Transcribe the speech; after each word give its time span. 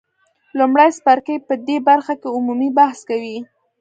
لومړی 0.57 0.89
څپرکی 0.97 1.35
په 1.47 1.53
دې 1.67 1.77
برخه 1.89 2.13
کې 2.21 2.27
عمومي 2.35 2.69
بحث 2.77 2.99
کوي. 3.09 3.37